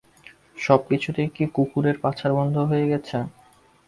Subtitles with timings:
[0.57, 3.17] সবকিছুতেই কি কুকুরের পাছার গন্ধ হয়ে গেছে।